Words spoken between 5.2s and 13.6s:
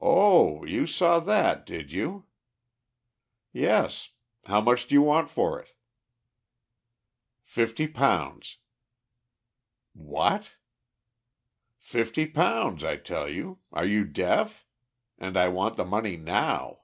for it?" "£50." "What?" "£50, I tell you.